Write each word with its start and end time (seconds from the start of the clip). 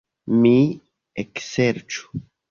Mi 0.43 0.53
ekserĉu. 1.23 2.23